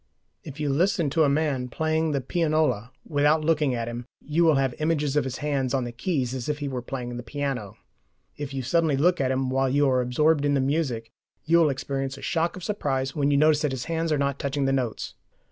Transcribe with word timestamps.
If 0.43 0.59
you 0.59 0.69
listen 0.69 1.11
to 1.11 1.25
a 1.25 1.29
man 1.29 1.67
playing 1.67 2.09
the 2.11 2.21
pianola 2.21 2.91
without 3.05 3.45
looking 3.45 3.75
at 3.75 3.87
him, 3.87 4.07
you 4.25 4.43
will 4.43 4.55
have 4.55 4.73
images 4.79 5.15
of 5.15 5.25
his 5.25 5.37
hands 5.45 5.75
on 5.75 5.83
the 5.83 5.91
keys 5.91 6.33
as 6.33 6.49
if 6.49 6.57
he 6.57 6.67
were 6.67 6.81
playing 6.81 7.15
the 7.17 7.21
piano; 7.21 7.77
if 8.35 8.51
you 8.51 8.63
suddenly 8.63 8.97
look 8.97 9.21
at 9.21 9.29
him 9.29 9.51
while 9.51 9.69
you 9.69 9.87
are 9.87 10.01
absorbed 10.01 10.43
in 10.43 10.55
the 10.55 10.59
music, 10.59 11.11
you 11.45 11.59
will 11.59 11.69
experience 11.69 12.17
a 12.17 12.23
shock 12.23 12.55
of 12.55 12.63
surprise 12.63 13.15
when 13.15 13.29
you 13.29 13.37
notice 13.37 13.61
that 13.61 13.73
his 13.73 13.85
hands 13.85 14.11
are 14.11 14.17
not 14.17 14.39
touching 14.39 14.65
the 14.65 14.73
notes. 14.73 15.13